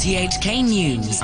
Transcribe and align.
RTHK 0.00 0.64
News. 0.64 1.20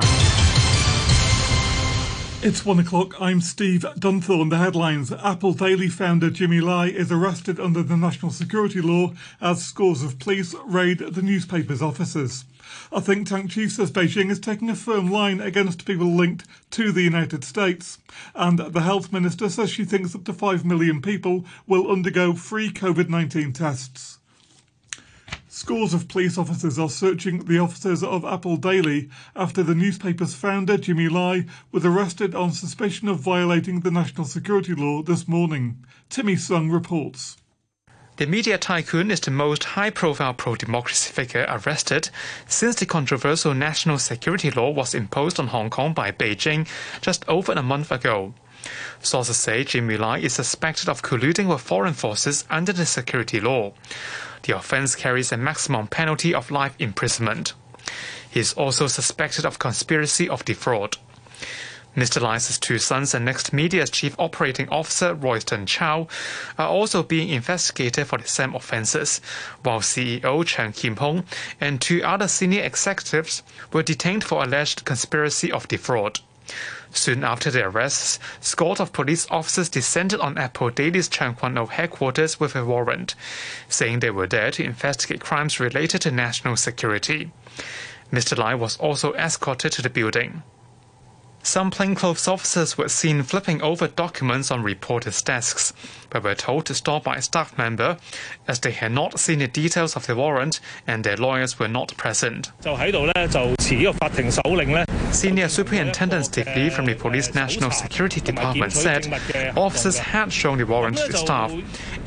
It's 2.45 2.67
one 2.67 2.79
o'clock. 2.79 3.19
I'm 3.19 3.41
Steve 3.41 3.87
Dunthorne. 3.99 4.51
The 4.51 4.59
headlines 4.59 5.11
Apple 5.11 5.55
Daily 5.55 5.89
founder 5.89 6.29
Jimmy 6.29 6.61
Lai 6.61 6.89
is 6.89 7.11
arrested 7.11 7.59
under 7.59 7.83
the 7.83 7.97
national 7.97 8.33
security 8.33 8.83
law 8.83 9.15
as 9.41 9.65
scores 9.65 10.03
of 10.03 10.19
police 10.19 10.55
raid 10.67 10.99
the 10.99 11.23
newspaper's 11.23 11.81
offices. 11.81 12.45
A 12.93 13.01
think 13.01 13.27
tank 13.27 13.51
chief 13.51 13.73
says 13.73 13.91
Beijing 13.91 14.31
is 14.31 14.39
taking 14.39 14.69
a 14.69 14.77
firm 14.77 15.11
line 15.11 15.41
against 15.41 15.87
people 15.87 16.15
linked 16.15 16.45
to 16.73 16.93
the 16.93 17.01
United 17.01 17.45
States. 17.45 17.97
And 18.35 18.59
the 18.59 18.83
health 18.83 19.11
minister 19.11 19.49
says 19.49 19.71
she 19.71 19.87
thinks 19.87 20.15
up 20.15 20.25
to 20.25 20.35
5 20.35 20.67
million 20.67 21.01
people 21.01 21.47
will 21.67 21.91
undergo 21.91 22.35
free 22.35 22.69
COVID 22.69 23.09
19 23.09 23.55
tests. 23.55 24.16
Scores 25.57 25.95
of 25.95 26.07
police 26.07 26.37
officers 26.37 26.79
are 26.79 26.91
searching 26.91 27.47
the 27.47 27.59
offices 27.59 28.05
of 28.05 28.27
Apple 28.27 28.59
Daily 28.59 29.09
after 29.35 29.63
the 29.63 29.75
newspaper's 29.75 30.35
founder, 30.35 30.77
Jimmy 30.77 31.09
Lai, 31.09 31.47
was 31.73 31.83
arrested 31.83 32.35
on 32.35 32.53
suspicion 32.53 33.09
of 33.09 33.21
violating 33.21 33.81
the 33.81 33.91
national 33.91 34.27
security 34.27 34.75
law 34.75 35.01
this 35.01 35.27
morning. 35.27 35.83
Timmy 36.11 36.37
Sung 36.37 36.69
reports. 36.71 37.39
The 38.19 38.27
media 38.27 38.59
tycoon 38.59 39.11
is 39.11 39.21
the 39.21 39.31
most 39.31 39.65
high 39.65 39.89
profile 39.89 40.35
pro 40.35 40.57
democracy 40.57 41.11
figure 41.11 41.47
arrested 41.49 42.11
since 42.47 42.77
the 42.77 42.85
controversial 42.85 43.55
national 43.55 43.99
security 43.99 44.51
law 44.51 44.69
was 44.69 44.95
imposed 44.95 45.41
on 45.41 45.47
Hong 45.47 45.71
Kong 45.71 45.95
by 45.95 46.13
Beijing 46.13 46.69
just 47.01 47.27
over 47.29 47.53
a 47.53 47.63
month 47.63 47.91
ago. 47.91 48.35
Sources 49.01 49.37
say 49.37 49.65
Jimmy 49.65 49.97
Lai 49.97 50.19
is 50.19 50.35
suspected 50.35 50.89
of 50.89 51.03
colluding 51.03 51.47
with 51.47 51.61
foreign 51.61 51.95
forces 51.95 52.45
under 52.51 52.73
the 52.73 52.87
security 52.87 53.41
law. 53.41 53.73
The 54.43 54.57
offense 54.57 54.95
carries 54.95 55.33
a 55.33 55.37
maximum 55.37 55.87
penalty 55.87 56.35
of 56.35 56.51
life 56.51 56.75
imprisonment. 56.79 57.55
He 58.31 58.41
is 58.41 58.53
also 58.53 58.87
suspected 58.87 59.45
of 59.45 59.59
conspiracy 59.59 60.29
of 60.29 60.45
defraud. 60.45 60.99
Mr. 61.97 62.21
Lai's 62.21 62.59
two 62.59 62.79
sons 62.79 63.15
and 63.15 63.25
Next 63.25 63.55
Media's 63.55 63.89
chief 63.89 64.15
operating 64.19 64.69
officer 64.69 65.15
Royston 65.15 65.65
Chow 65.65 66.07
are 66.59 66.69
also 66.69 67.03
being 67.03 67.31
investigated 67.31 68.07
for 68.07 68.19
the 68.19 68.29
same 68.29 68.55
offences, 68.55 69.23
while 69.63 69.81
CEO 69.81 70.45
Chen 70.45 70.75
Kim-hung 70.75 71.25
and 71.59 71.81
two 71.81 72.03
other 72.05 72.29
senior 72.29 72.63
executives 72.63 73.43
were 73.73 73.83
detained 73.83 74.25
for 74.25 74.45
alleged 74.45 74.85
conspiracy 74.85 75.51
of 75.51 75.69
defraud. 75.69 76.21
Soon 76.93 77.25
after 77.25 77.51
the 77.51 77.65
arrests, 77.65 78.19
scores 78.41 78.81
of 78.81 78.93
police 78.93 79.27
officers 79.31 79.69
descended 79.69 80.21
on 80.21 80.39
Apple 80.39 80.71
Daily's 80.71 81.09
Tseung 81.09 81.37
Kwan 81.37 81.59
O 81.59 81.67
headquarters 81.67 82.39
with 82.41 82.57
a 82.57 82.65
warrant, 82.65 83.15
saying 83.69 84.01
they 84.01 84.11
were 84.11 84.27
there 84.27 84.51
to 84.53 84.65
investigate 84.65 85.21
crimes 85.21 85.61
related 85.61 86.03
to 86.03 86.11
national 86.11 86.57
security. 86.57 87.33
Mr. 88.13 88.39
Lai 88.39 88.55
was 88.55 88.77
also 88.77 89.13
escorted 89.15 89.73
to 89.73 89.83
the 89.83 89.91
building. 89.91 90.43
Some 91.47 91.71
plainclothes 91.71 92.27
officers 92.27 92.77
were 92.77 92.89
seen 92.89 93.23
flipping 93.23 93.63
over 93.63 93.87
documents 93.87 94.51
on 94.51 94.65
reporters' 94.65 95.23
desks, 95.23 95.73
but 96.11 96.25
were 96.25 96.35
told 96.35 96.67
to 96.67 96.75
stop 96.75 97.05
by 97.05 97.15
a 97.15 97.23
staff 97.23 97.57
member 97.57 97.99
as 98.49 98.59
they 98.59 98.73
had 98.73 98.91
not 98.91 99.21
seen 99.21 99.39
the 99.39 99.47
details 99.47 99.95
of 99.95 100.09
the 100.09 100.17
warrant 100.17 100.59
and 100.89 101.05
their 101.05 101.17
lawyers 101.17 101.57
were 101.57 101.69
not 101.69 101.97
present. 101.97 102.51
Senior 105.13 105.49
Superintendent 105.49 106.25
Steve 106.25 106.49
Lee 106.57 106.69
from 106.69 106.87
the 106.87 106.97
Police 106.99 107.33
National 107.33 107.71
Security 107.71 108.21
Department 108.21 108.73
said 108.73 109.07
officers 109.57 109.99
had 109.99 110.33
shown 110.33 110.59
the 110.59 110.67
warrant 110.67 110.97
to 110.99 111.13
the 111.13 111.17
staff 111.17 111.53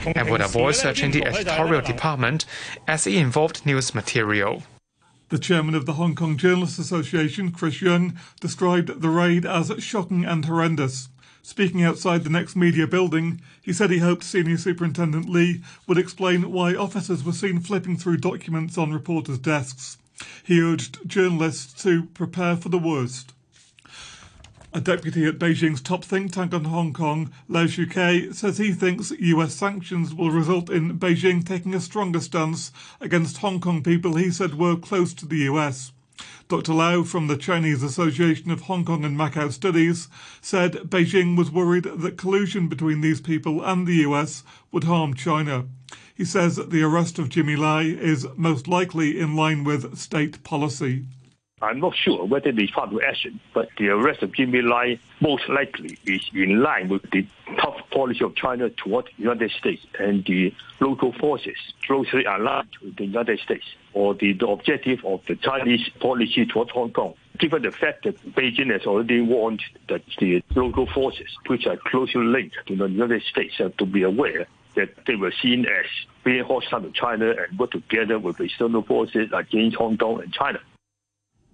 and 0.06 0.30
would 0.30 0.42
avoid 0.42 0.76
searching 0.76 1.12
the 1.12 1.26
editorial 1.26 1.82
department 1.82 2.46
as 2.90 3.08
it 3.08 3.14
involved 3.14 3.66
news 3.66 3.96
material. 3.96 4.64
The 5.30 5.38
chairman 5.38 5.76
of 5.76 5.86
the 5.86 5.94
Hong 5.94 6.16
Kong 6.16 6.38
Journalists 6.38 6.80
Association, 6.80 7.52
Chris 7.52 7.82
Yeung, 7.82 8.16
described 8.40 9.00
the 9.00 9.10
raid 9.10 9.46
as 9.46 9.72
shocking 9.78 10.26
and 10.26 10.44
horrendous. 10.44 11.10
Speaking 11.44 11.84
outside 11.84 12.24
the 12.24 12.32
next 12.32 12.56
media 12.56 12.88
building, 12.88 13.40
he 13.62 13.72
said 13.72 13.92
he 13.92 14.00
hoped 14.00 14.24
Senior 14.24 14.58
Superintendent 14.58 15.30
Lee 15.30 15.62
would 15.86 16.00
explain 16.00 16.52
why 16.52 16.74
officers 16.74 17.24
were 17.24 17.32
seen 17.32 17.60
flipping 17.60 17.96
through 17.96 18.18
documents 18.18 18.76
on 18.76 18.92
reporters' 18.92 19.38
desks. 19.38 20.00
He 20.44 20.62
urged 20.62 21.08
journalists 21.08 21.80
to 21.84 22.06
prepare 22.06 22.56
for 22.56 22.70
the 22.70 22.80
worst. 22.80 23.34
A 24.72 24.80
deputy 24.80 25.26
at 25.26 25.40
Beijing's 25.40 25.82
top 25.82 26.06
think 26.06 26.32
tank 26.32 26.54
on 26.54 26.66
Hong 26.66 26.94
Kong, 26.94 27.32
Lau 27.48 27.66
Siu-kai, 27.66 28.30
says 28.34 28.60
he 28.60 28.72
thinks 28.72 29.12
US 29.18 29.56
sanctions 29.56 30.14
will 30.14 30.30
result 30.30 30.70
in 30.70 31.00
Beijing 31.00 31.44
taking 31.44 31.74
a 31.74 31.82
stronger 31.82 32.20
stance 32.20 32.72
against 33.02 33.38
Hong 33.38 33.60
Kong 33.60 33.82
people 33.82 34.16
he 34.16 34.30
said 34.30 34.60
were 34.60 34.76
close 34.76 35.16
to 35.16 35.26
the 35.26 35.38
US. 35.50 35.92
Dr. 36.50 36.74
Lau 36.74 37.02
from 37.02 37.26
the 37.26 37.36
Chinese 37.36 37.82
Association 37.82 38.52
of 38.52 38.62
Hong 38.62 38.86
Kong 38.86 39.04
and 39.04 39.18
Macau 39.18 39.52
Studies 39.52 40.08
said 40.40 40.74
Beijing 40.74 41.36
was 41.36 41.50
worried 41.50 41.86
that 41.86 42.18
collusion 42.18 42.68
between 42.68 43.02
these 43.02 43.22
people 43.22 43.64
and 43.64 43.88
the 43.88 44.06
US 44.06 44.44
would 44.72 44.84
harm 44.84 45.16
China. 45.16 45.66
He 46.14 46.26
says 46.26 46.58
the 46.58 46.84
arrest 46.84 47.18
of 47.18 47.30
Jimmy 47.30 47.56
Lai 47.56 47.86
is 47.86 48.28
most 48.36 48.68
likely 48.68 49.20
in 49.20 49.36
line 49.36 49.64
with 49.64 49.98
state 49.98 50.44
policy. 50.44 51.06
I'm 51.62 51.80
not 51.82 51.94
sure 51.96 52.26
whether 52.26 52.52
they 52.52 52.68
start 52.68 52.92
to 52.92 53.02
action, 53.02 53.40
but 53.54 53.68
the 53.78 53.90
arrest 53.90 54.24
of 54.24 54.34
Jimmy 54.34 54.62
Lai 54.62 54.98
most 55.20 55.50
likely 55.50 55.98
is 56.06 56.22
in 56.34 56.62
line 56.62 56.88
with 56.88 57.10
the 57.12 57.28
tough 57.58 57.78
policy 57.92 58.24
of 58.24 58.36
China 58.36 58.70
toward 58.70 59.06
the 59.06 59.24
United 59.24 59.52
States 59.52 59.86
and 60.00 60.24
the 60.26 60.54
local 60.80 61.12
forces 61.12 61.58
closely 61.86 62.24
aligned 62.24 62.70
with 62.82 62.96
the 62.96 63.06
United 63.06 63.40
States, 63.40 63.66
or 63.94 64.14
the, 64.14 64.32
the 64.34 64.48
objective 64.48 65.04
of 65.04 65.22
the 65.28 65.36
Chinese 65.36 65.90
policy 66.00 66.46
towards 66.46 66.72
Hong 66.72 66.94
Kong. 66.94 67.14
Given 67.38 67.64
the 67.64 67.72
fact 67.72 68.04
that 68.06 68.22
Beijing 68.36 68.72
has 68.72 68.86
already 68.86 69.20
warned 69.20 69.62
that 69.90 70.02
the 70.18 70.42
local 70.56 70.88
forces, 70.88 71.28
which 71.48 71.68
are 71.68 71.78
closely 71.78 72.24
linked 72.24 72.56
to 72.68 72.76
the 72.76 72.88
United 72.88 73.24
States, 73.24 73.56
have 73.58 73.76
to 73.78 73.86
be 73.86 74.04
aware 74.04 74.48
that 74.76 74.90
they 75.08 75.16
were 75.16 75.34
seen 75.42 75.66
as 75.66 75.86
being 76.24 76.44
hostile 76.44 76.82
to 76.82 76.92
China 76.92 77.32
and 77.32 77.60
work 77.60 77.72
together 77.72 78.18
with 78.18 78.40
external 78.40 78.82
forces 78.82 79.30
against 79.34 79.76
Hong 79.76 79.98
Kong 79.98 80.22
and 80.22 80.32
China. 80.32 80.60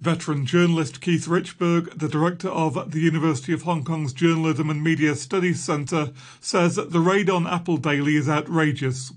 Veteran 0.02 0.46
journalist 0.46 1.00
Keith 1.00 1.26
Richburg, 1.26 1.98
the 1.98 2.10
director 2.10 2.50
of 2.50 2.92
the 2.92 3.00
University 3.00 3.54
of 3.54 3.62
Hong 3.62 3.84
Kong's 3.84 4.12
Journalism 4.12 4.70
and 4.70 4.84
Media 4.84 5.16
Studies 5.16 5.64
Centre, 5.64 6.12
says 6.42 6.76
that 6.76 6.92
the 6.92 7.00
raid 7.00 7.30
on 7.30 7.48
Apple 7.48 7.78
Daily 7.78 8.18
is 8.18 8.28
outrageous. 8.28 9.14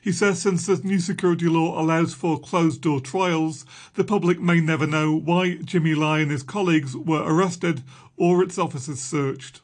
He 0.00 0.12
says 0.12 0.40
since 0.40 0.66
the 0.66 0.80
new 0.84 1.00
security 1.00 1.46
law 1.46 1.80
allows 1.80 2.14
for 2.14 2.38
closed 2.38 2.80
door 2.80 3.00
trials, 3.00 3.66
the 3.94 4.04
public 4.04 4.40
may 4.40 4.60
never 4.60 4.86
know 4.86 5.14
why 5.14 5.56
Jimmy 5.56 5.94
Lai 5.94 6.20
and 6.20 6.30
his 6.30 6.44
colleagues 6.44 6.96
were 6.96 7.24
arrested 7.24 7.82
or 8.16 8.42
its 8.42 8.56
offices 8.56 9.00
searched. 9.00 9.60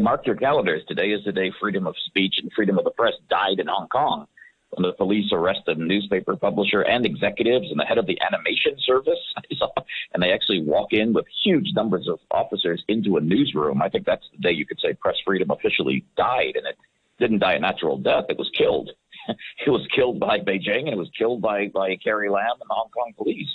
Mark 0.00 0.26
your 0.26 0.36
calendars. 0.36 0.82
Today 0.88 1.10
is 1.10 1.24
the 1.24 1.32
day 1.32 1.52
freedom 1.60 1.86
of 1.86 1.94
speech 2.06 2.36
and 2.42 2.50
freedom 2.56 2.78
of 2.78 2.84
the 2.84 2.90
press 2.90 3.14
died 3.28 3.60
in 3.60 3.66
Hong 3.66 3.88
Kong 3.88 4.26
when 4.76 4.82
the 4.82 4.92
police 4.92 5.30
arrested 5.32 5.78
a 5.78 5.84
newspaper 5.84 6.36
publisher 6.36 6.82
and 6.82 7.06
executives 7.06 7.70
and 7.70 7.78
the 7.78 7.84
head 7.84 7.98
of 7.98 8.06
the 8.06 8.18
animation 8.20 8.76
service. 8.84 9.18
and 10.12 10.22
they 10.22 10.32
actually 10.32 10.62
walk 10.62 10.92
in 10.92 11.12
with 11.12 11.26
huge 11.44 11.68
numbers 11.74 12.08
of 12.08 12.18
officers 12.30 12.82
into 12.88 13.16
a 13.16 13.20
newsroom. 13.20 13.82
I 13.82 13.88
think 13.88 14.06
that's 14.06 14.24
the 14.32 14.38
day 14.38 14.52
you 14.52 14.66
could 14.66 14.80
say 14.80 14.94
press 14.94 15.16
freedom 15.24 15.50
officially 15.50 16.04
died, 16.16 16.56
and 16.56 16.66
it 16.66 16.76
didn't 17.18 17.40
die 17.40 17.54
a 17.54 17.58
natural 17.58 17.98
death. 17.98 18.24
It 18.28 18.38
was 18.38 18.50
killed. 18.56 18.90
it 19.28 19.70
was 19.70 19.86
killed 19.94 20.20
by 20.20 20.38
Beijing, 20.38 20.84
and 20.84 20.88
it 20.88 20.98
was 20.98 21.10
killed 21.16 21.40
by 21.40 21.68
by 21.68 21.96
Carrie 21.96 22.30
Lam 22.30 22.52
and 22.60 22.68
the 22.68 22.74
Hong 22.74 22.90
Kong 22.90 23.12
police. 23.16 23.48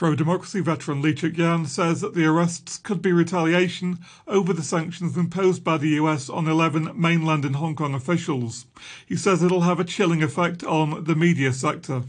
Pro 0.00 0.14
democracy 0.14 0.60
veteran 0.60 1.02
Lee 1.02 1.12
Cheuk-yan 1.12 1.66
says 1.66 2.00
that 2.00 2.14
the 2.14 2.24
arrests 2.24 2.78
could 2.78 3.02
be 3.02 3.12
retaliation 3.12 3.98
over 4.26 4.54
the 4.54 4.62
sanctions 4.62 5.14
imposed 5.14 5.62
by 5.62 5.76
the 5.76 5.90
US 6.00 6.30
on 6.30 6.48
11 6.48 6.98
mainland 6.98 7.44
and 7.44 7.56
Hong 7.56 7.76
Kong 7.76 7.92
officials. 7.92 8.64
He 9.06 9.14
says 9.16 9.42
it'll 9.42 9.60
have 9.60 9.78
a 9.78 9.84
chilling 9.84 10.22
effect 10.22 10.64
on 10.64 11.04
the 11.04 11.14
media 11.14 11.52
sector 11.52 12.04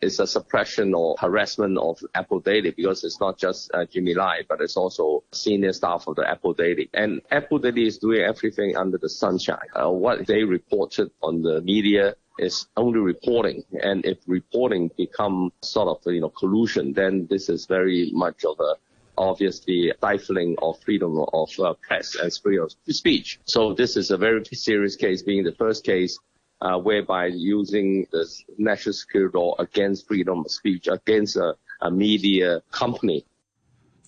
it's 0.00 0.18
a 0.18 0.26
suppression 0.26 0.94
or 0.94 1.14
harassment 1.18 1.76
of 1.76 2.00
Apple 2.14 2.40
Daily 2.40 2.70
because 2.70 3.04
it's 3.04 3.20
not 3.20 3.38
just 3.38 3.70
uh, 3.74 3.84
Jimmy 3.84 4.14
Lai, 4.14 4.40
but 4.48 4.60
it's 4.60 4.76
also 4.76 5.24
senior 5.32 5.72
staff 5.72 6.06
of 6.06 6.16
the 6.16 6.28
Apple 6.28 6.54
Daily. 6.54 6.88
And 6.94 7.20
Apple 7.30 7.58
Daily 7.58 7.86
is 7.86 7.98
doing 7.98 8.22
everything 8.22 8.76
under 8.76 8.96
the 8.96 9.10
sunshine. 9.10 9.68
Uh, 9.74 9.90
what 9.90 10.26
they 10.26 10.44
reported 10.44 11.10
on 11.22 11.42
the 11.42 11.60
media 11.60 12.14
is 12.40 12.66
only 12.76 13.00
reporting. 13.00 13.62
And 13.82 14.04
if 14.04 14.18
reporting 14.26 14.90
become 14.96 15.52
sort 15.62 15.88
of, 15.88 16.12
you 16.12 16.20
know, 16.20 16.30
collusion, 16.30 16.92
then 16.92 17.26
this 17.28 17.48
is 17.48 17.66
very 17.66 18.10
much 18.12 18.44
of 18.44 18.58
a 18.60 18.74
obviously 19.18 19.92
stifling 19.98 20.56
of 20.62 20.80
freedom 20.80 21.22
of 21.32 21.50
uh, 21.60 21.74
press 21.86 22.16
and 22.16 22.32
freedom 22.42 22.64
of 22.64 22.94
speech. 22.94 23.38
So 23.44 23.74
this 23.74 23.96
is 23.96 24.10
a 24.10 24.16
very 24.16 24.44
serious 24.44 24.96
case, 24.96 25.22
being 25.22 25.44
the 25.44 25.52
first 25.52 25.84
case 25.84 26.18
uh, 26.62 26.78
whereby 26.78 27.26
using 27.26 28.06
the 28.12 28.26
national 28.58 28.92
security 28.92 29.36
law 29.36 29.54
against 29.58 30.06
freedom 30.06 30.40
of 30.40 30.50
speech, 30.50 30.88
against 30.88 31.36
a, 31.36 31.54
a 31.80 31.90
media 31.90 32.62
company. 32.70 33.24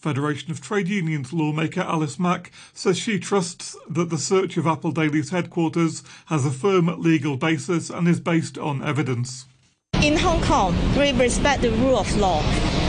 Federation 0.02 0.50
of 0.50 0.60
Trade 0.60 0.88
Unions 0.88 1.32
lawmaker 1.32 1.80
Alice 1.80 2.18
Mak 2.18 2.50
says 2.74 2.98
she 2.98 3.20
trusts 3.20 3.76
that 3.88 4.10
the 4.10 4.18
search 4.18 4.56
of 4.56 4.66
Apple 4.66 4.90
Daily's 4.90 5.30
headquarters 5.30 6.02
has 6.26 6.44
a 6.44 6.50
firm 6.50 6.86
legal 7.00 7.36
basis 7.36 7.88
and 7.88 8.08
is 8.08 8.18
based 8.18 8.58
on 8.58 8.82
evidence. 8.82 9.46
in 10.02 10.16
Hong 10.16 10.42
Kong, 10.42 10.74
we 10.98 11.12
respect 11.12 11.62
the 11.62 11.70
rule 11.70 11.96
of 11.96 12.16
law. 12.16 12.42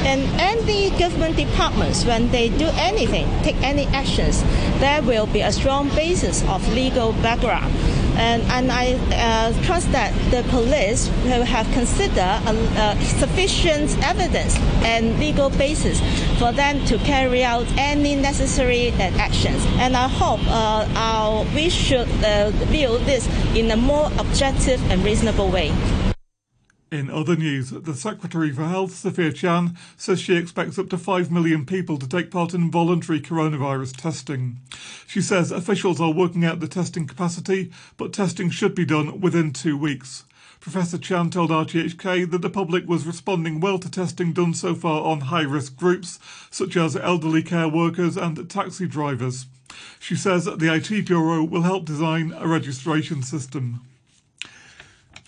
And 0.03 0.21
any 0.41 0.89
government 0.97 1.37
departments, 1.37 2.03
when 2.05 2.31
they 2.31 2.49
do 2.49 2.67
anything, 2.73 3.27
take 3.43 3.61
any 3.61 3.85
actions, 3.93 4.41
there 4.79 5.03
will 5.03 5.27
be 5.27 5.41
a 5.41 5.51
strong 5.51 5.89
basis 5.89 6.41
of 6.49 6.67
legal 6.73 7.13
background. 7.21 7.71
And, 8.15 8.43
and 8.43 8.71
I 8.71 8.93
uh, 8.93 9.63
trust 9.63 9.91
that 9.91 10.13
the 10.31 10.43
police 10.49 11.09
will 11.25 11.43
have 11.43 11.65
considered 11.73 12.19
uh, 12.19 12.99
sufficient 12.99 13.97
evidence 14.03 14.55
and 14.83 15.19
legal 15.19 15.49
basis 15.49 15.99
for 16.39 16.51
them 16.51 16.85
to 16.85 16.97
carry 16.99 17.43
out 17.43 17.65
any 17.77 18.15
necessary 18.15 18.89
uh, 18.91 19.11
actions. 19.17 19.65
And 19.79 19.95
I 19.95 20.07
hope 20.07 20.41
uh, 20.47 20.87
our, 20.95 21.45
we 21.55 21.69
should 21.69 22.07
uh, 22.23 22.51
view 22.71 22.97
this 22.99 23.27
in 23.55 23.71
a 23.71 23.77
more 23.77 24.11
objective 24.19 24.79
and 24.91 25.03
reasonable 25.03 25.49
way. 25.49 25.71
In 26.93 27.09
other 27.09 27.35
news, 27.35 27.71
the 27.71 27.95
Secretary 27.95 28.51
for 28.51 28.65
Health, 28.65 28.93
Sophia 28.93 29.33
Chan, 29.33 29.75
says 29.97 30.19
she 30.19 30.35
expects 30.35 30.77
up 30.77 30.89
to 30.89 30.97
5 30.99 31.31
million 31.31 31.65
people 31.65 31.97
to 31.97 32.07
take 32.07 32.29
part 32.29 32.53
in 32.53 32.69
voluntary 32.69 33.19
coronavirus 33.19 33.97
testing. 33.97 34.59
She 35.13 35.21
says 35.21 35.51
officials 35.51 36.01
are 36.01 36.11
working 36.11 36.43
out 36.43 36.59
the 36.59 36.67
testing 36.67 37.05
capacity, 37.05 37.71
but 37.97 38.13
testing 38.13 38.49
should 38.49 38.73
be 38.73 38.83
done 38.83 39.21
within 39.21 39.53
two 39.53 39.77
weeks. 39.77 40.23
Professor 40.59 40.97
Chan 40.97 41.29
told 41.29 41.51
RTHK 41.51 42.31
that 42.31 42.41
the 42.41 42.49
public 42.49 42.87
was 42.87 43.05
responding 43.05 43.59
well 43.59 43.77
to 43.77 43.91
testing 43.91 44.33
done 44.33 44.55
so 44.55 44.73
far 44.73 45.03
on 45.03 45.21
high 45.29 45.43
risk 45.43 45.77
groups, 45.77 46.17
such 46.49 46.75
as 46.75 46.95
elderly 46.95 47.43
care 47.43 47.69
workers 47.69 48.17
and 48.17 48.49
taxi 48.49 48.87
drivers. 48.87 49.45
She 49.99 50.15
says 50.15 50.45
the 50.45 50.73
IT 50.73 51.05
Bureau 51.05 51.43
will 51.43 51.61
help 51.61 51.85
design 51.85 52.33
a 52.35 52.47
registration 52.47 53.21
system. 53.21 53.81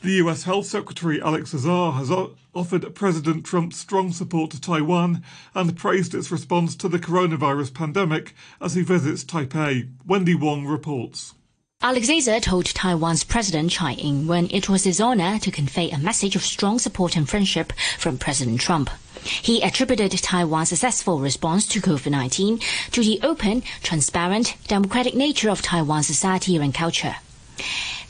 The 0.06 0.22
US 0.24 0.44
Health 0.44 0.68
Secretary 0.68 1.20
Alex 1.20 1.52
Azar 1.52 1.94
has 1.94 2.12
offered 2.54 2.94
President 2.94 3.44
Trump 3.44 3.74
strong 3.74 4.12
support 4.12 4.52
to 4.52 4.62
Taiwan 4.62 5.24
and 5.56 5.76
praised 5.76 6.14
its 6.14 6.30
response 6.30 6.76
to 6.76 6.88
the 6.88 7.00
coronavirus 7.00 7.74
pandemic 7.74 8.36
as 8.62 8.76
he 8.76 8.84
visits 8.84 9.24
Taipei. 9.24 9.90
Wendy 10.06 10.36
Wong 10.36 10.68
reports. 10.68 11.34
Alex 11.82 12.08
Azar 12.08 12.40
told 12.40 12.68
Taiwan's 12.68 13.24
President 13.24 13.72
Tsai 13.72 13.94
Ing-wen 13.94 14.48
it 14.52 14.70
was 14.70 14.84
his 14.84 15.02
honor 15.02 15.40
to 15.40 15.50
convey 15.50 15.90
a 15.90 15.98
message 15.98 16.36
of 16.36 16.44
strong 16.44 16.78
support 16.78 17.16
and 17.16 17.28
friendship 17.28 17.74
from 17.98 18.20
President 18.20 18.62
Trump. 18.62 18.92
He 19.24 19.64
attributed 19.64 20.12
Taiwan's 20.12 20.70
successful 20.70 21.18
response 21.18 21.66
to 21.70 21.82
COVID-19 21.82 22.62
to 22.92 23.02
the 23.02 23.20
open, 23.24 23.64
transparent, 23.82 24.56
democratic 24.68 25.16
nature 25.16 25.50
of 25.50 25.64
Taiwan's 25.64 26.06
society 26.06 26.58
and 26.58 26.76
culture. 26.76 27.16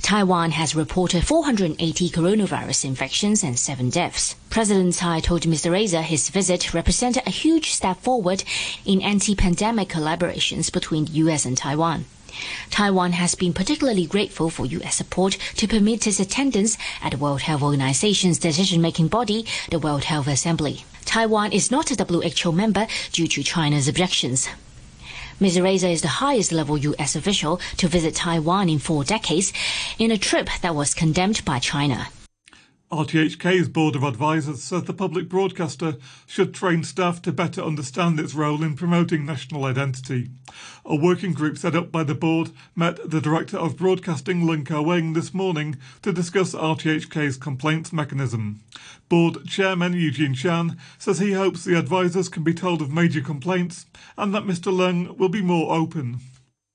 Taiwan 0.06 0.52
has 0.52 0.76
reported 0.76 1.26
480 1.26 2.12
coronavirus 2.12 2.86
infections 2.86 3.44
and 3.44 3.58
seven 3.58 3.90
deaths. 3.90 4.36
President 4.52 4.94
Tsai 4.94 5.20
told 5.20 5.42
Mr. 5.42 5.76
Azar 5.76 6.04
his 6.04 6.30
visit 6.30 6.76
represented 6.76 7.24
a 7.26 7.32
huge 7.32 7.72
step 7.72 8.00
forward 8.02 8.44
in 8.86 9.02
anti-pandemic 9.02 9.90
collaborations 9.90 10.72
between 10.72 11.06
the 11.06 11.12
U.S. 11.24 11.44
and 11.44 11.58
Taiwan. 11.58 12.06
Taiwan 12.70 13.14
has 13.14 13.34
been 13.34 13.52
particularly 13.52 14.06
grateful 14.06 14.52
for 14.52 14.68
U.S. 14.68 14.94
support 14.94 15.40
to 15.56 15.68
permit 15.68 16.06
its 16.06 16.20
attendance 16.20 16.78
at 17.02 17.14
the 17.14 17.18
World 17.18 17.42
Health 17.42 17.64
Organization's 17.64 18.38
decision-making 18.38 19.08
body, 19.08 19.44
the 19.72 19.80
World 19.80 20.04
Health 20.04 20.28
Assembly. 20.28 20.86
Taiwan 21.06 21.52
is 21.52 21.72
not 21.72 21.90
a 21.90 21.96
WHO 21.96 22.52
member 22.52 22.86
due 23.12 23.26
to 23.26 23.42
China's 23.42 23.88
objections. 23.88 24.50
Mr. 25.42 25.68
Azar 25.68 25.90
is 25.90 26.02
the 26.02 26.08
highest 26.08 26.54
level 26.54 26.78
U.S. 26.78 27.16
official 27.16 27.60
to 27.76 27.90
visit 27.90 28.16
Taiwan 28.16 28.70
in 28.70 28.80
four 28.80 29.04
decades 29.04 29.52
in 30.00 30.12
a 30.12 30.18
trip 30.18 30.48
that 30.62 30.76
was 30.76 30.94
condemned 30.94 31.44
by 31.44 31.60
China. 31.60 32.08
RTHK's 32.92 33.68
Board 33.68 33.96
of 33.96 34.04
Advisors 34.04 34.62
says 34.62 34.84
the 34.84 34.94
public 34.94 35.28
broadcaster 35.28 35.96
should 36.28 36.54
train 36.54 36.84
staff 36.84 37.20
to 37.24 37.32
better 37.32 37.64
understand 37.64 38.20
its 38.20 38.36
role 38.36 38.64
in 38.64 38.76
promoting 38.76 39.26
national 39.26 39.66
identity. 39.66 40.30
A 40.86 40.96
working 40.96 41.34
group 41.34 41.58
set 41.58 41.76
up 41.76 41.92
by 41.92 42.04
the 42.04 42.14
board 42.14 42.52
met 42.76 43.10
the 43.10 43.20
Director 43.20 43.58
of 43.58 43.76
Broadcasting, 43.76 44.44
Leung 44.44 44.68
Ka-wing, 44.68 45.14
this 45.14 45.34
morning 45.34 45.78
to 46.04 46.14
discuss 46.14 46.54
RTHK's 46.54 47.38
complaints 47.38 47.92
mechanism. 47.92 48.62
Board 49.10 49.48
Chairman 49.48 49.94
Eugene 49.94 50.36
Chan 50.36 50.78
says 51.00 51.18
he 51.18 51.34
hopes 51.34 51.64
the 51.64 51.80
advisors 51.80 52.30
can 52.30 52.44
be 52.44 52.54
told 52.54 52.84
of 52.84 52.92
major 52.92 53.22
complaints 53.22 53.88
and 54.16 54.34
that 54.36 54.44
Mr. 54.44 54.72
Leung 54.72 55.18
will 55.18 55.30
be 55.30 55.42
more 55.42 55.76
open. 55.76 56.20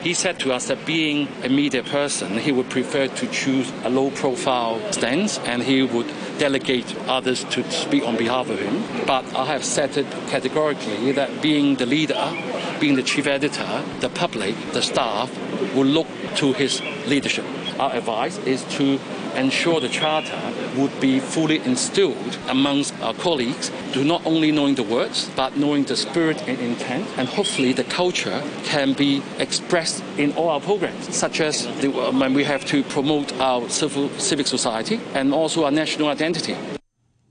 He 0.00 0.14
said 0.14 0.38
to 0.40 0.52
us 0.54 0.68
that 0.68 0.86
being 0.86 1.28
a 1.44 1.50
media 1.50 1.82
person, 1.82 2.38
he 2.38 2.52
would 2.52 2.70
prefer 2.70 3.06
to 3.06 3.26
choose 3.26 3.70
a 3.84 3.90
low 3.90 4.10
profile 4.10 4.80
stance 4.92 5.38
and 5.40 5.62
he 5.62 5.82
would 5.82 6.10
delegate 6.38 6.96
others 7.06 7.44
to 7.44 7.70
speak 7.70 8.04
on 8.04 8.16
behalf 8.16 8.48
of 8.48 8.58
him. 8.58 8.82
But 9.06 9.26
I 9.36 9.44
have 9.44 9.62
said 9.62 9.94
it 9.98 10.10
categorically 10.28 11.12
that 11.12 11.42
being 11.42 11.76
the 11.76 11.84
leader, 11.84 12.32
being 12.80 12.96
the 12.96 13.02
chief 13.02 13.26
editor, 13.26 13.84
the 14.00 14.08
public, 14.08 14.54
the 14.72 14.80
staff 14.80 15.30
will 15.74 15.84
look 15.84 16.06
to 16.36 16.54
his 16.54 16.80
leadership. 17.06 17.44
Our 17.78 17.94
advice 17.94 18.38
is 18.38 18.64
to 18.76 18.98
ensure 19.36 19.80
the 19.80 19.90
charter 19.90 20.40
would 20.76 21.00
be 21.00 21.20
fully 21.20 21.58
instilled 21.58 22.38
amongst 22.48 22.98
our 23.00 23.14
colleagues 23.14 23.70
to 23.92 24.04
not 24.04 24.24
only 24.26 24.52
knowing 24.52 24.74
the 24.74 24.82
words, 24.82 25.30
but 25.36 25.56
knowing 25.56 25.84
the 25.84 25.96
spirit 25.96 26.42
and 26.48 26.58
intent, 26.60 27.06
and 27.16 27.28
hopefully 27.28 27.72
the 27.72 27.84
culture 27.84 28.42
can 28.64 28.92
be 28.92 29.22
expressed 29.38 30.02
in 30.16 30.32
all 30.32 30.48
our 30.50 30.60
programs, 30.60 31.14
such 31.14 31.40
as 31.40 31.66
the, 31.80 31.88
when 31.88 32.34
we 32.34 32.44
have 32.44 32.64
to 32.66 32.82
promote 32.84 33.32
our 33.40 33.68
civil 33.68 34.08
civic 34.18 34.46
society 34.46 35.00
and 35.14 35.32
also 35.32 35.64
our 35.64 35.70
national 35.70 36.08
identity. 36.08 36.56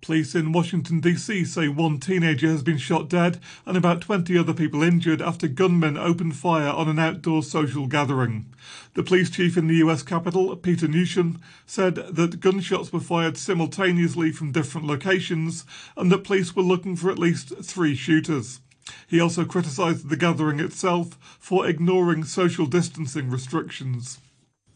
Police 0.09 0.33
in 0.33 0.51
Washington, 0.51 1.01
D.C. 1.01 1.45
say 1.45 1.67
one 1.67 1.99
teenager 1.99 2.47
has 2.47 2.63
been 2.63 2.79
shot 2.79 3.09
dead 3.09 3.39
and 3.67 3.77
about 3.77 4.01
20 4.01 4.35
other 4.39 4.55
people 4.55 4.81
injured 4.81 5.21
after 5.21 5.47
gunmen 5.47 5.97
opened 5.97 6.35
fire 6.35 6.71
on 6.71 6.89
an 6.89 6.97
outdoor 6.97 7.43
social 7.43 7.85
gathering. 7.85 8.51
The 8.95 9.03
police 9.03 9.29
chief 9.29 9.55
in 9.55 9.67
the 9.67 9.75
US 9.75 10.01
Capitol, 10.01 10.55
Peter 10.55 10.87
Newsham, 10.87 11.39
said 11.67 11.93
that 11.93 12.39
gunshots 12.39 12.91
were 12.91 12.99
fired 12.99 13.37
simultaneously 13.37 14.31
from 14.31 14.51
different 14.51 14.87
locations 14.87 15.63
and 15.95 16.11
that 16.11 16.23
police 16.23 16.55
were 16.55 16.63
looking 16.63 16.95
for 16.95 17.11
at 17.11 17.19
least 17.19 17.53
three 17.61 17.93
shooters. 17.93 18.61
He 19.07 19.19
also 19.19 19.45
criticised 19.45 20.09
the 20.09 20.17
gathering 20.17 20.59
itself 20.59 21.19
for 21.39 21.67
ignoring 21.67 22.23
social 22.23 22.65
distancing 22.65 23.29
restrictions. 23.29 24.17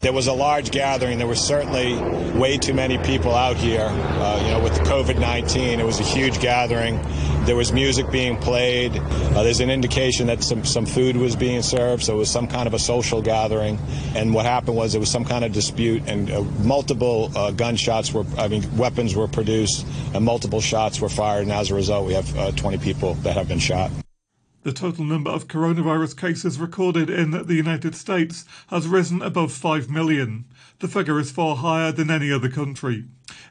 There 0.04 0.12
was 0.12 0.26
a 0.26 0.34
large 0.34 0.70
gathering. 0.70 1.16
There 1.16 1.26
were 1.26 1.34
certainly 1.34 1.96
way 2.38 2.58
too 2.58 2.74
many 2.74 2.98
people 2.98 3.34
out 3.34 3.56
here. 3.56 3.88
Uh, 3.88 4.42
you 4.44 4.50
know, 4.50 4.60
with 4.62 4.74
COVID 4.80 5.18
19, 5.18 5.80
it 5.80 5.86
was 5.86 5.98
a 5.98 6.02
huge 6.02 6.40
gathering. 6.40 7.00
There 7.46 7.56
was 7.56 7.72
music 7.72 8.10
being 8.10 8.36
played. 8.36 8.94
Uh, 8.98 9.42
there's 9.42 9.60
an 9.60 9.70
indication 9.70 10.26
that 10.26 10.44
some, 10.44 10.62
some 10.62 10.84
food 10.84 11.16
was 11.16 11.36
being 11.36 11.62
served, 11.62 12.02
so 12.02 12.16
it 12.16 12.18
was 12.18 12.30
some 12.30 12.46
kind 12.46 12.66
of 12.66 12.74
a 12.74 12.78
social 12.78 13.22
gathering. 13.22 13.78
And 14.14 14.34
what 14.34 14.44
happened 14.44 14.76
was 14.76 14.92
there 14.92 15.00
was 15.00 15.10
some 15.10 15.24
kind 15.24 15.42
of 15.42 15.52
dispute, 15.52 16.02
and 16.06 16.30
uh, 16.30 16.42
multiple 16.62 17.32
uh, 17.34 17.52
gunshots 17.52 18.12
were, 18.12 18.26
I 18.36 18.48
mean, 18.48 18.76
weapons 18.76 19.16
were 19.16 19.26
produced, 19.26 19.86
and 20.12 20.22
multiple 20.22 20.60
shots 20.60 21.00
were 21.00 21.08
fired. 21.08 21.44
And 21.44 21.52
as 21.52 21.70
a 21.70 21.74
result, 21.74 22.06
we 22.06 22.12
have 22.12 22.38
uh, 22.38 22.52
20 22.52 22.76
people 22.76 23.14
that 23.22 23.36
have 23.38 23.48
been 23.48 23.58
shot. 23.58 23.90
The 24.64 24.72
total 24.72 25.04
number 25.04 25.30
of 25.30 25.46
coronavirus 25.46 26.18
cases 26.18 26.58
recorded 26.58 27.10
in 27.10 27.32
the 27.32 27.54
United 27.54 27.94
States 27.94 28.46
has 28.68 28.88
risen 28.88 29.20
above 29.20 29.52
5 29.52 29.90
million. 29.90 30.46
The 30.78 30.88
figure 30.88 31.20
is 31.20 31.30
far 31.30 31.56
higher 31.56 31.92
than 31.92 32.10
any 32.10 32.32
other 32.32 32.48
country. 32.48 33.04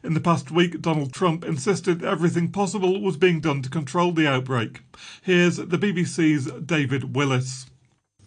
In 0.04 0.16
the 0.16 0.20
past 0.20 0.50
week, 0.50 0.82
Donald 0.82 1.14
Trump 1.14 1.46
insisted 1.46 2.04
everything 2.04 2.50
possible 2.50 3.00
was 3.00 3.16
being 3.16 3.42
done 3.42 3.62
to 3.62 3.70
control 3.70 4.12
the 4.12 4.28
outbreak. 4.28 4.82
Here's 5.22 5.58
the 5.58 5.78
BBC's 5.78 6.52
David 6.66 7.16
Willis. 7.16 7.68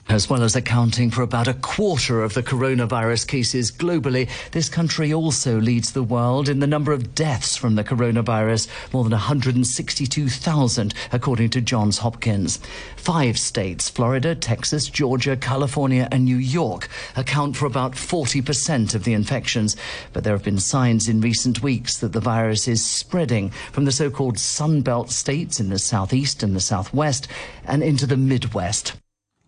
As 0.09 0.31
well 0.31 0.45
as 0.45 0.55
accounting 0.55 1.11
for 1.11 1.23
about 1.23 1.49
a 1.49 1.55
quarter 1.55 2.23
of 2.23 2.35
the 2.35 2.43
coronavirus 2.43 3.27
cases 3.27 3.73
globally, 3.73 4.29
this 4.53 4.69
country 4.69 5.13
also 5.13 5.61
leads 5.61 5.91
the 5.91 6.03
world 6.05 6.49
in 6.49 6.61
the 6.61 6.67
number 6.69 6.93
of 6.93 7.13
deaths 7.13 7.57
from 7.57 7.75
the 7.75 7.83
coronavirus, 7.83 8.69
more 8.93 9.03
than 9.03 9.11
162,000, 9.11 10.95
according 11.11 11.51
to 11.51 11.61
Johns 11.61 11.99
Hopkins. 11.99 12.61
Five 12.97 13.37
states, 13.37 13.91
Florida, 13.91 14.37
Texas, 14.37 14.89
Georgia, 14.89 15.37
California, 15.37 16.07
and 16.13 16.25
New 16.25 16.37
York, 16.37 16.89
account 17.17 17.57
for 17.57 17.67
about 17.67 17.93
40% 17.93 18.95
of 18.95 19.03
the 19.03 19.13
infections. 19.13 19.77
But 20.13 20.23
there 20.23 20.35
have 20.35 20.45
been 20.45 20.61
signs 20.61 21.09
in 21.09 21.21
recent 21.21 21.65
weeks 21.65 21.99
that 21.99 22.13
the 22.13 22.21
virus 22.21 22.69
is 22.69 22.85
spreading 22.85 23.51
from 23.73 23.87
the 23.87 23.93
so 23.93 24.09
called 24.09 24.37
Sunbelt 24.37 25.11
states 25.11 25.59
in 25.59 25.69
the 25.69 25.81
southeast 25.81 26.45
and 26.45 26.55
the 26.55 26.61
southwest 26.61 27.27
and 27.65 27.83
into 27.83 28.07
the 28.07 28.17
Midwest. 28.17 28.95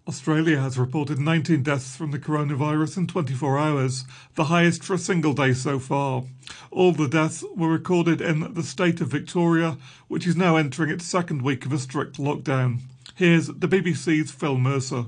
Australia 0.09 0.59
has 0.59 0.79
reported 0.79 1.19
19 1.19 1.63
deaths 1.63 1.95
from 1.95 2.13
the 2.13 2.19
coronavirus 2.19 2.97
in 2.97 3.07
24 3.07 3.59
hours, 3.59 4.07
the 4.37 4.45
highest 4.45 4.83
for 4.83 4.95
a 4.95 4.99
single 4.99 5.35
day 5.35 5.53
so 5.53 5.79
far. 5.79 6.25
All 6.71 6.93
the 6.93 7.09
deaths 7.09 7.45
were 7.55 7.69
recorded 7.69 8.23
in 8.23 8.55
the 8.55 8.63
state 8.63 9.03
of 9.03 9.09
Victoria, 9.09 9.77
which 10.09 10.27
is 10.27 10.35
now 10.35 10.57
entering 10.57 10.89
its 10.89 11.05
second 11.05 11.43
week 11.43 11.67
of 11.67 11.75
a 11.75 11.79
strict 11.79 12.17
lockdown. 12.17 12.79
Here's 13.17 13.49
the 13.49 13.69
BBC's 13.69 14.31
Phil 14.31 14.57
Mercer. 14.57 15.05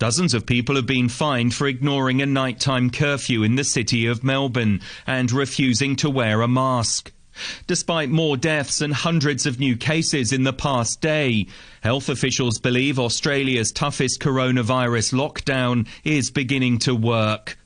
Dozens 0.00 0.34
of 0.34 0.44
people 0.44 0.74
have 0.74 0.86
been 0.86 1.08
fined 1.08 1.54
for 1.54 1.68
ignoring 1.68 2.20
a 2.20 2.26
nighttime 2.26 2.90
curfew 2.90 3.44
in 3.44 3.54
the 3.54 3.62
city 3.62 4.06
of 4.06 4.24
Melbourne 4.24 4.80
and 5.06 5.30
refusing 5.30 5.94
to 5.96 6.10
wear 6.10 6.42
a 6.42 6.48
mask. 6.48 7.12
Despite 7.66 8.10
more 8.10 8.36
deaths 8.36 8.80
and 8.80 8.92
hundreds 8.92 9.46
of 9.46 9.58
new 9.58 9.76
cases 9.76 10.32
in 10.32 10.44
the 10.44 10.52
past 10.52 11.00
day, 11.00 11.46
health 11.80 12.08
officials 12.08 12.58
believe 12.58 12.98
Australia's 12.98 13.72
toughest 13.72 14.20
coronavirus 14.20 15.12
lockdown 15.12 15.86
is 16.04 16.30
beginning 16.30 16.78
to 16.80 16.94
work. 16.94 17.56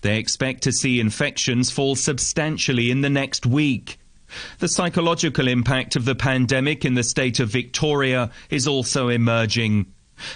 They 0.00 0.18
expect 0.18 0.62
to 0.62 0.72
see 0.72 1.00
infections 1.00 1.70
fall 1.70 1.96
substantially 1.96 2.90
in 2.90 3.00
the 3.00 3.10
next 3.10 3.46
week. 3.46 3.98
The 4.58 4.68
psychological 4.68 5.48
impact 5.48 5.96
of 5.96 6.04
the 6.04 6.14
pandemic 6.14 6.84
in 6.84 6.94
the 6.94 7.02
state 7.02 7.40
of 7.40 7.48
Victoria 7.48 8.30
is 8.50 8.66
also 8.66 9.08
emerging. 9.08 9.86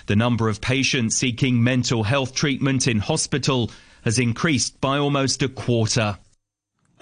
The 0.06 0.16
number 0.16 0.48
of 0.48 0.60
patients 0.60 1.16
seeking 1.16 1.64
mental 1.64 2.04
health 2.04 2.34
treatment 2.34 2.86
in 2.86 2.98
hospital 2.98 3.70
has 4.04 4.18
increased 4.18 4.80
by 4.80 4.98
almost 4.98 5.42
a 5.42 5.48
quarter. 5.48 6.18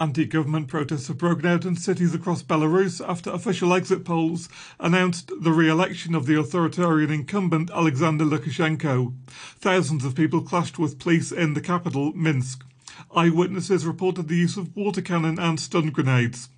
Anti 0.00 0.26
government 0.26 0.68
protests 0.68 1.08
have 1.08 1.18
broken 1.18 1.44
out 1.44 1.64
in 1.64 1.74
cities 1.74 2.14
across 2.14 2.44
Belarus 2.44 3.04
after 3.04 3.30
official 3.30 3.74
exit 3.74 4.04
polls 4.04 4.48
announced 4.78 5.32
the 5.40 5.50
re 5.50 5.68
election 5.68 6.14
of 6.14 6.26
the 6.26 6.38
authoritarian 6.38 7.10
incumbent 7.10 7.68
Alexander 7.72 8.24
Lukashenko. 8.24 9.12
Thousands 9.58 10.04
of 10.04 10.14
people 10.14 10.40
clashed 10.40 10.78
with 10.78 11.00
police 11.00 11.32
in 11.32 11.54
the 11.54 11.60
capital, 11.60 12.12
Minsk. 12.12 12.64
Eyewitnesses 13.12 13.84
reported 13.84 14.28
the 14.28 14.36
use 14.36 14.56
of 14.56 14.76
water 14.76 15.02
cannon 15.02 15.36
and 15.36 15.58
stun 15.58 15.90
grenades. 15.90 16.48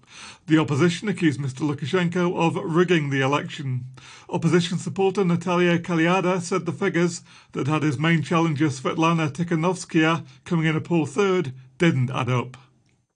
The 0.46 0.58
opposition 0.58 1.08
accused 1.08 1.40
Mr. 1.40 1.60
Lukashenko 1.66 2.36
of 2.36 2.56
rigging 2.56 3.08
the 3.08 3.22
election. 3.22 3.86
Opposition 4.28 4.76
supporter 4.76 5.24
Natalia 5.24 5.78
Kaliada 5.78 6.42
said 6.42 6.66
the 6.66 6.72
figures 6.72 7.22
that 7.52 7.68
had 7.68 7.84
his 7.84 7.98
main 7.98 8.22
challenger 8.22 8.66
Svetlana 8.66 9.30
Tikhanovskaya 9.30 10.26
coming 10.44 10.66
in 10.66 10.76
a 10.76 10.80
poor 10.82 11.06
third 11.06 11.54
didn't 11.78 12.10
add 12.10 12.28
up. 12.28 12.58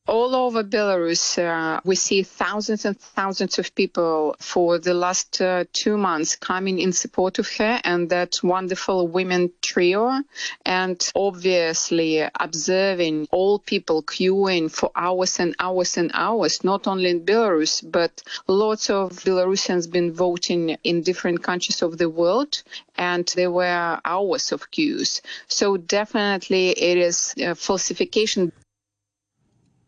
All 0.06 0.34
over 0.34 0.62
Belarus, 0.62 1.38
uh, 1.38 1.80
we 1.82 1.96
see 1.96 2.24
thousands 2.24 2.84
and 2.84 3.00
thousands 3.00 3.58
of 3.58 3.74
people 3.74 4.36
for 4.38 4.78
the 4.78 4.92
last 4.92 5.40
uh, 5.40 5.64
two 5.72 5.96
months 5.96 6.36
coming 6.36 6.78
in 6.78 6.92
support 6.92 7.38
of 7.38 7.48
her 7.56 7.80
and 7.84 8.10
that 8.10 8.38
wonderful 8.42 9.08
women 9.08 9.50
trio, 9.62 10.20
and 10.66 11.10
obviously 11.14 12.20
observing 12.38 13.28
all 13.30 13.58
people 13.58 14.02
queuing 14.02 14.70
for 14.70 14.90
hours 14.94 15.40
and 15.40 15.56
hours 15.58 15.96
and 15.96 16.10
hours, 16.12 16.62
not 16.62 16.86
only 16.86 17.08
in 17.08 17.24
Belarus, 17.24 17.82
but 17.90 18.22
lots 18.46 18.90
of 18.90 19.10
Belarusians 19.24 19.90
been 19.90 20.12
voting 20.12 20.76
in 20.84 21.00
different 21.00 21.42
countries 21.42 21.80
of 21.80 21.96
the 21.96 22.10
world, 22.10 22.62
and 22.98 23.26
there 23.36 23.50
were 23.50 23.98
hours 24.04 24.52
of 24.52 24.70
queues. 24.70 25.22
So 25.48 25.78
definitely 25.78 26.72
it 26.72 26.98
is 26.98 27.34
falsification. 27.56 28.52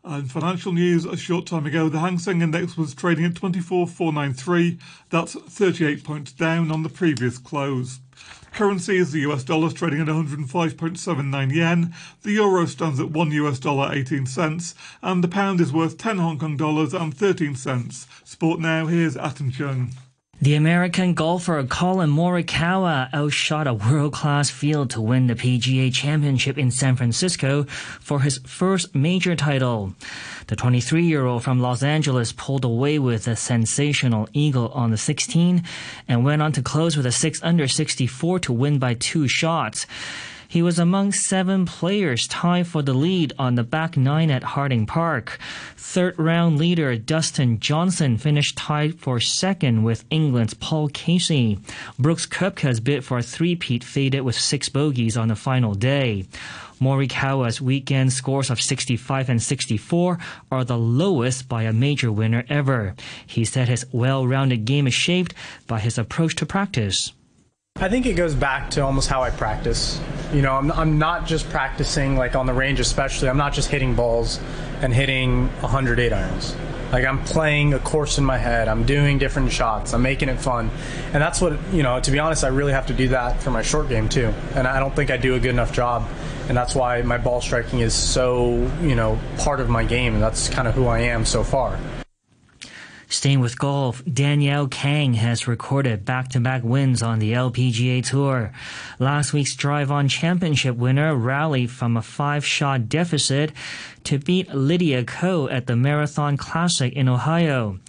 And 0.03 0.31
financial 0.31 0.71
news 0.71 1.05
a 1.05 1.17
short 1.17 1.45
time 1.45 1.65
ago, 1.65 1.89
the 1.89 1.99
Hang 1.99 2.17
Seng 2.17 2.41
Index 2.41 2.77
was 2.77 2.93
trading 2.93 3.25
at 3.25 3.35
24,493. 3.35 4.79
That's 5.09 5.33
38 5.33 6.03
points 6.03 6.31
down 6.31 6.71
on 6.71 6.83
the 6.83 6.89
previous 6.89 7.37
close. 7.37 7.99
Currency 8.53 8.97
is 8.97 9.11
the 9.11 9.19
US 9.21 9.43
dollar 9.43 9.69
trading 9.69 10.01
at 10.01 10.07
105.79 10.07 11.53
yen. 11.53 11.93
The 12.23 12.31
euro 12.31 12.65
stands 12.65 12.99
at 12.99 13.11
1 13.11 13.31
US 13.31 13.59
dollar 13.59 13.93
18 13.93 14.25
cents. 14.25 14.73
And 15.01 15.23
the 15.23 15.27
pound 15.27 15.59
is 15.59 15.73
worth 15.73 15.97
10 15.97 16.17
Hong 16.19 16.39
Kong 16.39 16.57
dollars 16.57 16.93
and 16.93 17.15
13 17.15 17.55
cents. 17.55 18.07
Sport 18.23 18.59
now, 18.59 18.87
here's 18.87 19.17
Atom 19.17 19.51
Chung. 19.51 19.91
The 20.39 20.53
American 20.53 21.15
golfer 21.15 21.63
Collin 21.63 22.11
Morikawa 22.11 23.11
outshot 23.11 23.65
a 23.65 23.73
world-class 23.73 24.51
field 24.51 24.91
to 24.91 25.01
win 25.01 25.25
the 25.25 25.33
PGA 25.33 25.91
Championship 25.91 26.59
in 26.59 26.69
San 26.69 26.95
Francisco 26.95 27.63
for 27.63 28.19
his 28.19 28.37
first 28.45 28.93
major 28.93 29.35
title. 29.35 29.95
The 30.45 30.55
23-year-old 30.55 31.43
from 31.43 31.59
Los 31.59 31.81
Angeles 31.81 32.33
pulled 32.33 32.63
away 32.63 32.99
with 32.99 33.27
a 33.27 33.35
sensational 33.35 34.29
eagle 34.31 34.67
on 34.75 34.91
the 34.91 34.97
16 34.97 35.63
and 36.07 36.23
went 36.23 36.43
on 36.43 36.51
to 36.51 36.61
close 36.61 36.95
with 36.95 37.07
a 37.07 37.11
6 37.11 37.41
under 37.41 37.67
64 37.67 38.37
to 38.41 38.53
win 38.53 38.77
by 38.77 38.93
two 38.93 39.27
shots. 39.27 39.87
He 40.47 40.61
was 40.61 40.79
among 40.79 41.11
seven 41.11 41.65
players 41.65 42.27
tied 42.27 42.67
for 42.67 42.81
the 42.81 42.93
lead 42.93 43.33
on 43.37 43.55
the 43.55 43.63
back 43.63 43.97
nine 43.97 44.31
at 44.31 44.43
Harding 44.43 44.85
Park. 44.85 45.39
Third 45.75 46.17
round 46.17 46.57
leader 46.57 46.95
Dustin 46.97 47.59
Johnson 47.59 48.17
finished 48.17 48.57
tied 48.57 48.99
for 48.99 49.19
second 49.19 49.83
with 49.83 50.05
England's 50.09 50.53
Paul 50.53 50.89
Casey. 50.89 51.59
Brooks 51.99 52.25
Koepka's 52.25 52.79
bid 52.79 53.03
for 53.03 53.17
a 53.17 53.23
three-peat 53.23 53.83
faded 53.83 54.21
with 54.21 54.39
six 54.39 54.69
bogeys 54.69 55.17
on 55.17 55.27
the 55.27 55.35
final 55.35 55.73
day. 55.73 56.25
Morikawa's 56.79 57.59
weekend 57.59 58.13
scores 58.13 58.49
of 58.49 58.61
65 58.61 59.29
and 59.29 59.41
64 59.41 60.19
are 60.51 60.63
the 60.63 60.77
lowest 60.77 61.49
by 61.49 61.63
a 61.63 61.73
major 61.73 62.11
winner 62.11 62.45
ever. 62.49 62.95
He 63.25 63.45
said 63.45 63.67
his 63.67 63.85
well-rounded 63.91 64.65
game 64.65 64.87
is 64.87 64.93
shaped 64.93 65.33
by 65.65 65.79
his 65.79 65.97
approach 65.97 66.35
to 66.35 66.45
practice. 66.45 67.11
I 67.79 67.89
think 67.89 68.07
it 68.07 68.13
goes 68.13 68.33
back 68.33 68.71
to 68.71 68.83
almost 68.83 69.07
how 69.07 69.21
I 69.21 69.29
practice. 69.29 70.01
You 70.33 70.41
know, 70.41 70.53
I'm, 70.53 70.71
I'm 70.71 70.97
not 70.97 71.27
just 71.27 71.47
practicing 71.49 72.17
like 72.17 72.35
on 72.35 72.47
the 72.47 72.53
range, 72.53 72.79
especially. 72.79 73.29
I'm 73.29 73.37
not 73.37 73.53
just 73.53 73.69
hitting 73.69 73.93
balls 73.93 74.39
and 74.81 74.91
hitting 74.91 75.47
108 75.61 76.11
irons. 76.11 76.55
Like 76.91 77.05
I'm 77.05 77.23
playing 77.23 77.75
a 77.75 77.79
course 77.79 78.17
in 78.17 78.25
my 78.25 78.39
head. 78.39 78.67
I'm 78.67 78.83
doing 78.83 79.19
different 79.19 79.51
shots. 79.51 79.93
I'm 79.93 80.01
making 80.01 80.27
it 80.29 80.39
fun, 80.39 80.71
and 81.13 81.21
that's 81.21 81.39
what 81.39 81.59
you 81.71 81.83
know. 81.83 81.99
To 81.99 82.11
be 82.11 82.17
honest, 82.17 82.43
I 82.43 82.47
really 82.47 82.71
have 82.71 82.87
to 82.87 82.93
do 82.93 83.09
that 83.09 83.43
for 83.43 83.51
my 83.51 83.61
short 83.61 83.89
game 83.89 84.09
too. 84.09 84.33
And 84.55 84.65
I 84.65 84.79
don't 84.79 84.95
think 84.95 85.11
I 85.11 85.17
do 85.17 85.35
a 85.35 85.39
good 85.39 85.49
enough 85.49 85.71
job, 85.71 86.07
and 86.47 86.57
that's 86.57 86.73
why 86.73 87.01
my 87.03 87.17
ball 87.17 87.41
striking 87.41 87.81
is 87.81 87.93
so 87.93 88.55
you 88.81 88.95
know 88.95 89.19
part 89.37 89.59
of 89.59 89.69
my 89.69 89.83
game, 89.83 90.13
and 90.13 90.23
that's 90.23 90.49
kind 90.49 90.67
of 90.67 90.73
who 90.73 90.87
I 90.87 90.99
am 90.99 91.25
so 91.25 91.43
far. 91.43 91.77
Staying 93.09 93.39
with 93.39 93.57
golf, 93.57 94.03
Danielle 94.03 94.67
Kang 94.67 95.13
has 95.13 95.47
recorded 95.47 96.03
back-to-back 96.03 96.61
wins 96.63 97.01
on 97.01 97.19
the 97.19 97.31
LPGA 97.31 98.05
Tour. 98.05 98.51
Last 98.99 99.31
week's 99.31 99.55
Drive 99.55 99.89
On 99.91 100.09
Championship 100.09 100.75
winner 100.75 101.15
rallied 101.15 101.71
from 101.71 101.95
a 101.95 102.01
five-shot 102.01 102.89
deficit 102.89 103.53
to 104.03 104.19
beat 104.19 104.53
Lydia 104.53 105.05
Ko 105.05 105.47
at 105.47 105.67
the 105.67 105.75
Marathon 105.77 106.35
Classic 106.35 106.91
in 106.93 107.07
Ohio. 107.07 107.79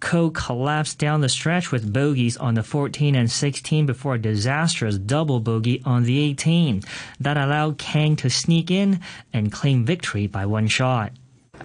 Ko 0.00 0.30
collapsed 0.30 0.98
down 0.98 1.20
the 1.20 1.28
stretch 1.28 1.70
with 1.70 1.92
bogeys 1.92 2.36
on 2.36 2.54
the 2.54 2.64
14 2.64 3.14
and 3.14 3.30
16 3.30 3.86
before 3.86 4.16
a 4.16 4.20
disastrous 4.20 4.98
double 4.98 5.38
bogey 5.38 5.82
on 5.84 6.02
the 6.02 6.18
18. 6.18 6.82
That 7.20 7.36
allowed 7.36 7.78
Kang 7.78 8.16
to 8.16 8.28
sneak 8.28 8.72
in 8.72 9.00
and 9.32 9.52
claim 9.52 9.84
victory 9.84 10.26
by 10.26 10.46
one 10.46 10.66
shot. 10.66 11.12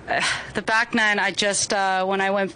Uh, 0.07 0.21
the 0.53 0.61
back 0.61 0.93
nine, 0.93 1.17
I 1.17 1.31
just, 1.31 1.73
uh, 1.73 2.05
when 2.05 2.21
I 2.21 2.29
went 2.29 2.55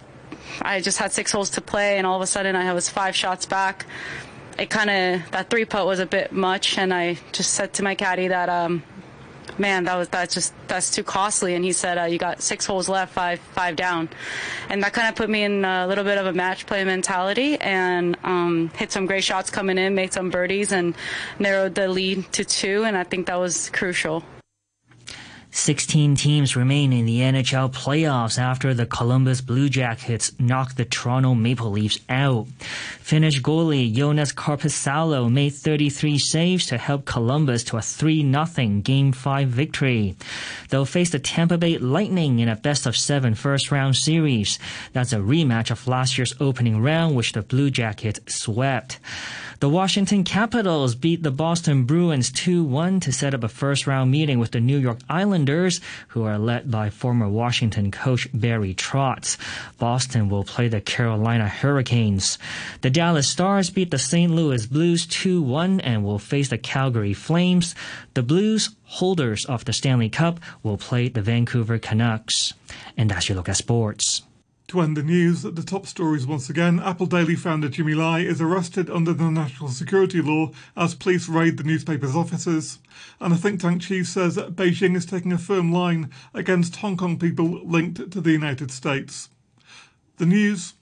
I 0.62 0.80
just 0.80 0.98
had 0.98 1.12
six 1.12 1.32
holes 1.32 1.50
to 1.50 1.60
play, 1.60 1.98
and 1.98 2.06
all 2.06 2.16
of 2.16 2.22
a 2.22 2.26
sudden 2.26 2.56
I 2.56 2.72
was 2.72 2.88
five 2.88 3.14
shots 3.14 3.46
back. 3.46 3.86
It 4.58 4.70
kind 4.70 4.90
of 4.90 5.30
that 5.32 5.50
three 5.50 5.64
putt 5.64 5.86
was 5.86 5.98
a 5.98 6.06
bit 6.06 6.32
much, 6.32 6.78
and 6.78 6.92
I 6.94 7.18
just 7.32 7.54
said 7.54 7.72
to 7.74 7.82
my 7.82 7.94
caddy 7.94 8.28
that, 8.28 8.48
um, 8.48 8.82
man, 9.58 9.84
that 9.84 9.96
was 9.96 10.08
that's 10.08 10.34
just 10.34 10.54
that's 10.68 10.90
too 10.90 11.02
costly. 11.02 11.54
And 11.54 11.64
he 11.64 11.72
said, 11.72 11.98
uh, 11.98 12.04
you 12.04 12.18
got 12.18 12.40
six 12.40 12.66
holes 12.66 12.88
left, 12.88 13.12
five 13.12 13.40
five 13.40 13.74
down, 13.74 14.08
and 14.68 14.82
that 14.82 14.92
kind 14.92 15.08
of 15.08 15.16
put 15.16 15.28
me 15.28 15.42
in 15.42 15.64
a 15.64 15.86
little 15.86 16.04
bit 16.04 16.18
of 16.18 16.26
a 16.26 16.32
match 16.32 16.66
play 16.66 16.84
mentality, 16.84 17.58
and 17.60 18.16
um, 18.22 18.70
hit 18.76 18.92
some 18.92 19.06
great 19.06 19.24
shots 19.24 19.50
coming 19.50 19.78
in, 19.78 19.94
made 19.94 20.12
some 20.12 20.30
birdies, 20.30 20.72
and 20.72 20.94
narrowed 21.38 21.74
the 21.74 21.88
lead 21.88 22.30
to 22.32 22.44
two, 22.44 22.84
and 22.84 22.96
I 22.96 23.04
think 23.04 23.26
that 23.26 23.36
was 23.36 23.70
crucial. 23.70 24.24
16 25.54 26.16
teams 26.16 26.56
remain 26.56 26.92
in 26.92 27.06
the 27.06 27.20
NHL 27.20 27.72
playoffs 27.72 28.40
after 28.40 28.74
the 28.74 28.86
Columbus 28.86 29.40
Blue 29.40 29.68
Jackets 29.68 30.32
knocked 30.40 30.76
the 30.76 30.84
Toronto 30.84 31.32
Maple 31.32 31.70
Leafs 31.70 32.00
out. 32.08 32.48
Finnish 32.98 33.40
goalie 33.40 33.94
Joonas 33.94 34.34
Korpisalo 34.34 35.30
made 35.30 35.54
33 35.54 36.18
saves 36.18 36.66
to 36.66 36.76
help 36.76 37.04
Columbus 37.04 37.62
to 37.64 37.76
a 37.76 37.80
3-0 37.80 38.82
Game 38.82 39.12
5 39.12 39.48
victory. 39.48 40.16
They'll 40.70 40.84
face 40.84 41.10
the 41.10 41.20
Tampa 41.20 41.56
Bay 41.56 41.78
Lightning 41.78 42.40
in 42.40 42.48
a 42.48 42.56
best 42.56 42.84
of 42.84 42.96
seven 42.96 43.36
first 43.36 43.70
round 43.70 43.94
series. 43.94 44.58
That's 44.92 45.12
a 45.12 45.18
rematch 45.18 45.70
of 45.70 45.86
last 45.86 46.18
year's 46.18 46.34
opening 46.40 46.82
round, 46.82 47.14
which 47.14 47.32
the 47.32 47.42
Blue 47.42 47.70
Jackets 47.70 48.20
swept. 48.34 48.98
The 49.60 49.68
Washington 49.68 50.24
Capitals 50.24 50.96
beat 50.96 51.22
the 51.22 51.30
Boston 51.30 51.84
Bruins 51.84 52.30
2-1 52.32 53.00
to 53.02 53.12
set 53.12 53.34
up 53.34 53.44
a 53.44 53.48
first 53.48 53.86
round 53.86 54.10
meeting 54.10 54.40
with 54.40 54.50
the 54.50 54.60
New 54.60 54.78
York 54.78 54.98
Islanders, 55.08 55.80
who 56.08 56.24
are 56.24 56.38
led 56.38 56.70
by 56.70 56.90
former 56.90 57.28
Washington 57.28 57.90
coach 57.92 58.28
Barry 58.34 58.74
Trotz. 58.74 59.36
Boston 59.78 60.28
will 60.28 60.44
play 60.44 60.66
the 60.66 60.80
Carolina 60.80 61.48
Hurricanes. 61.48 62.36
The 62.80 62.90
Dallas 62.90 63.28
Stars 63.28 63.70
beat 63.70 63.90
the 63.90 63.98
St. 63.98 64.32
Louis 64.32 64.66
Blues 64.66 65.06
2-1 65.06 65.80
and 65.84 66.04
will 66.04 66.18
face 66.18 66.48
the 66.48 66.58
Calgary 66.58 67.14
Flames. 67.14 67.74
The 68.14 68.22
Blues, 68.24 68.70
holders 68.84 69.44
of 69.44 69.64
the 69.64 69.72
Stanley 69.72 70.08
Cup, 70.08 70.40
will 70.62 70.78
play 70.78 71.08
the 71.08 71.22
Vancouver 71.22 71.78
Canucks. 71.78 72.54
And 72.96 73.10
that's 73.10 73.28
your 73.28 73.36
look 73.36 73.48
at 73.48 73.56
sports. 73.56 74.22
To 74.68 74.80
end 74.80 74.96
the 74.96 75.02
news, 75.02 75.42
the 75.42 75.62
top 75.62 75.86
stories 75.86 76.26
once 76.26 76.48
again 76.48 76.80
Apple 76.80 77.06
Daily 77.06 77.36
founder 77.36 77.68
Jimmy 77.68 77.94
Lai 77.94 78.20
is 78.20 78.40
arrested 78.40 78.88
under 78.88 79.12
the 79.12 79.30
national 79.30 79.68
security 79.68 80.22
law 80.22 80.52
as 80.74 80.94
police 80.94 81.28
raid 81.28 81.58
the 81.58 81.64
newspaper's 81.64 82.16
offices. 82.16 82.78
And 83.20 83.32
a 83.32 83.36
think 83.36 83.60
tank 83.60 83.82
chief 83.82 84.08
says 84.08 84.36
that 84.36 84.56
Beijing 84.56 84.96
is 84.96 85.04
taking 85.04 85.32
a 85.32 85.38
firm 85.38 85.70
line 85.70 86.10
against 86.32 86.76
Hong 86.76 86.96
Kong 86.96 87.18
people 87.18 87.60
linked 87.64 88.10
to 88.10 88.20
the 88.20 88.32
United 88.32 88.70
States. 88.70 89.28
The 90.16 90.26
news 90.26 90.74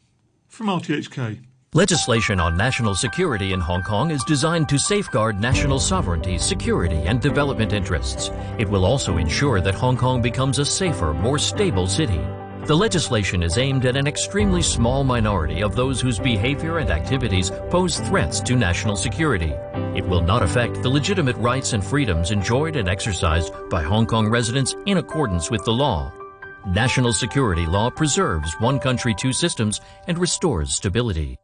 from 0.46 0.68
RTHK. 0.68 1.40
Legislation 1.74 2.38
on 2.38 2.56
national 2.56 2.94
security 2.94 3.52
in 3.52 3.60
Hong 3.60 3.82
Kong 3.82 4.10
is 4.10 4.22
designed 4.24 4.68
to 4.68 4.78
safeguard 4.78 5.40
national 5.40 5.78
sovereignty, 5.80 6.38
security, 6.38 6.98
and 7.06 7.20
development 7.20 7.72
interests. 7.72 8.30
It 8.58 8.68
will 8.68 8.84
also 8.84 9.16
ensure 9.16 9.60
that 9.62 9.74
Hong 9.74 9.96
Kong 9.96 10.22
becomes 10.22 10.58
a 10.58 10.64
safer, 10.66 11.14
more 11.14 11.38
stable 11.38 11.86
city. 11.86 12.20
The 12.64 12.76
legislation 12.76 13.42
is 13.42 13.58
aimed 13.58 13.86
at 13.86 13.96
an 13.96 14.06
extremely 14.06 14.62
small 14.62 15.02
minority 15.02 15.64
of 15.64 15.74
those 15.74 16.00
whose 16.00 16.20
behavior 16.20 16.78
and 16.78 16.90
activities 16.90 17.50
pose 17.70 17.98
threats 17.98 18.40
to 18.42 18.54
national 18.54 18.94
security. 18.94 19.52
It 19.96 20.06
will 20.06 20.20
not 20.20 20.44
affect 20.44 20.80
the 20.80 20.88
legitimate 20.88 21.36
rights 21.38 21.72
and 21.72 21.84
freedoms 21.84 22.30
enjoyed 22.30 22.76
and 22.76 22.88
exercised 22.88 23.52
by 23.68 23.82
Hong 23.82 24.06
Kong 24.06 24.28
residents 24.28 24.76
in 24.86 24.98
accordance 24.98 25.50
with 25.50 25.64
the 25.64 25.72
law. 25.72 26.12
National 26.68 27.12
security 27.12 27.66
law 27.66 27.90
preserves 27.90 28.54
one 28.60 28.78
country, 28.78 29.12
two 29.12 29.32
systems 29.32 29.80
and 30.06 30.16
restores 30.16 30.72
stability. 30.72 31.36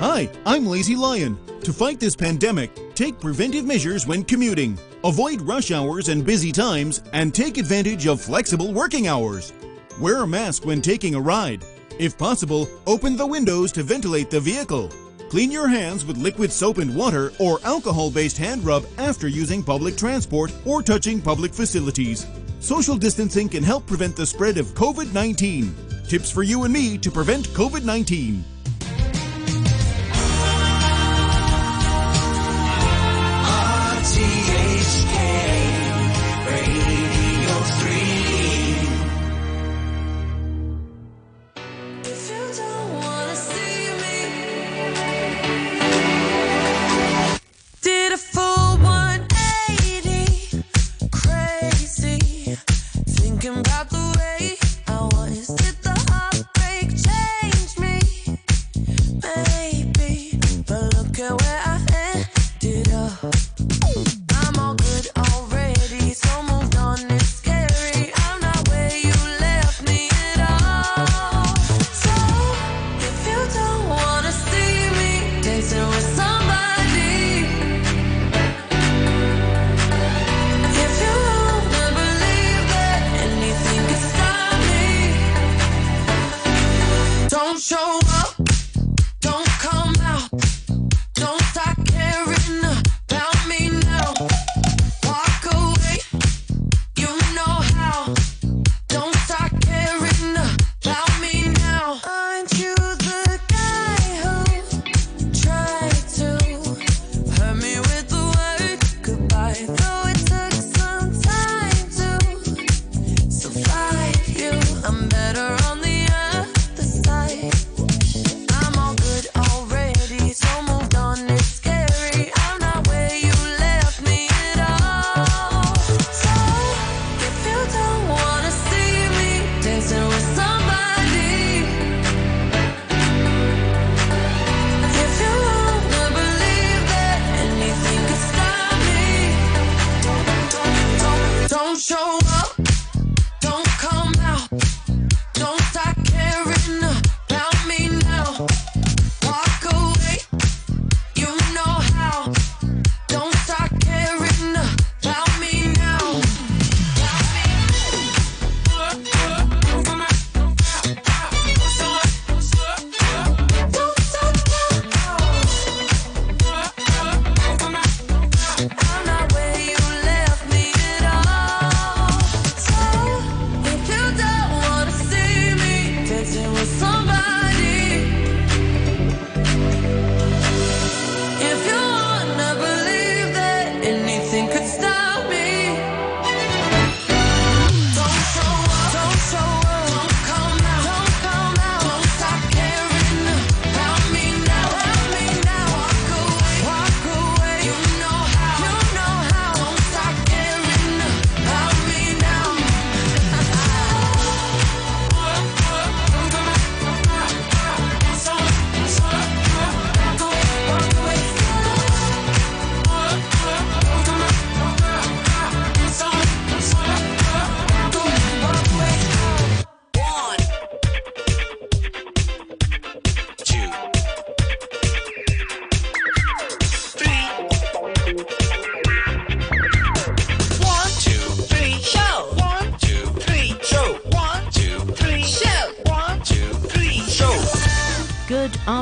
Hi, 0.00 0.30
I'm 0.46 0.64
Lazy 0.64 0.96
Lion. 0.96 1.38
To 1.64 1.72
fight 1.74 2.00
this 2.00 2.16
pandemic, 2.16 2.94
take 2.94 3.20
preventive 3.20 3.66
measures 3.66 4.06
when 4.06 4.24
commuting. 4.24 4.78
Avoid 5.04 5.42
rush 5.42 5.70
hours 5.70 6.08
and 6.08 6.24
busy 6.24 6.50
times 6.50 7.02
and 7.12 7.34
take 7.34 7.58
advantage 7.58 8.06
of 8.06 8.22
flexible 8.22 8.72
working 8.72 9.06
hours. 9.06 9.52
Wear 10.02 10.24
a 10.24 10.26
mask 10.26 10.64
when 10.66 10.82
taking 10.82 11.14
a 11.14 11.20
ride. 11.20 11.64
If 12.00 12.18
possible, 12.18 12.68
open 12.88 13.16
the 13.16 13.24
windows 13.24 13.70
to 13.70 13.84
ventilate 13.84 14.30
the 14.30 14.40
vehicle. 14.40 14.88
Clean 15.30 15.48
your 15.48 15.68
hands 15.68 16.04
with 16.04 16.16
liquid 16.18 16.50
soap 16.50 16.78
and 16.78 16.96
water 16.96 17.32
or 17.38 17.60
alcohol-based 17.62 18.36
hand 18.36 18.64
rub 18.64 18.84
after 18.98 19.28
using 19.28 19.62
public 19.62 19.96
transport 19.96 20.52
or 20.64 20.82
touching 20.82 21.22
public 21.22 21.54
facilities. 21.54 22.26
Social 22.58 22.96
distancing 22.96 23.48
can 23.48 23.62
help 23.62 23.86
prevent 23.86 24.16
the 24.16 24.26
spread 24.26 24.58
of 24.58 24.74
COVID-19. 24.74 26.08
Tips 26.08 26.32
for 26.32 26.42
you 26.42 26.64
and 26.64 26.74
me 26.74 26.98
to 26.98 27.08
prevent 27.08 27.46
COVID-19. 27.50 28.42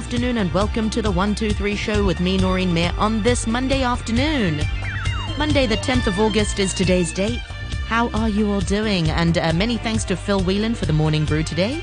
Afternoon 0.00 0.38
and 0.38 0.52
welcome 0.54 0.88
to 0.90 1.02
the 1.02 1.10
123 1.10 1.76
show 1.76 2.06
with 2.06 2.20
me, 2.20 2.38
Noreen 2.38 2.72
Mir, 2.72 2.90
on 2.96 3.22
this 3.22 3.46
Monday 3.46 3.82
afternoon. 3.82 4.62
Monday, 5.36 5.66
the 5.66 5.76
10th 5.76 6.06
of 6.06 6.18
August, 6.18 6.58
is 6.58 6.72
today's 6.72 7.12
date. 7.12 7.38
How 7.86 8.08
are 8.14 8.30
you 8.30 8.50
all 8.50 8.62
doing? 8.62 9.10
And 9.10 9.36
uh, 9.36 9.52
many 9.52 9.76
thanks 9.76 10.04
to 10.04 10.16
Phil 10.16 10.40
Whelan 10.40 10.74
for 10.74 10.86
the 10.86 10.94
morning 10.94 11.26
brew 11.26 11.42
today. 11.42 11.82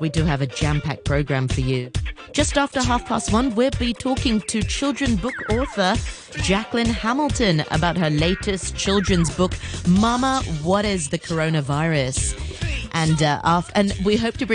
We 0.00 0.08
do 0.08 0.24
have 0.24 0.40
a 0.40 0.46
jam 0.46 0.80
packed 0.80 1.04
program 1.04 1.46
for 1.46 1.60
you. 1.60 1.90
Just 2.32 2.56
after 2.56 2.82
half 2.82 3.04
past 3.04 3.30
one, 3.30 3.54
we'll 3.54 3.70
be 3.78 3.92
talking 3.92 4.40
to 4.40 4.62
children 4.62 5.16
book 5.16 5.34
author 5.50 5.94
Jacqueline 6.42 6.86
Hamilton 6.86 7.64
about 7.70 7.98
her 7.98 8.08
latest 8.08 8.74
children's 8.74 9.32
book, 9.36 9.52
Mama, 9.86 10.42
What 10.62 10.86
is 10.86 11.10
the 11.10 11.18
Coronavirus? 11.18 12.40
And, 12.94 13.22
uh, 13.24 13.40
after, 13.42 13.72
and 13.74 13.92
we 14.04 14.16
hope 14.16 14.36
to 14.36 14.46
bring 14.46 14.52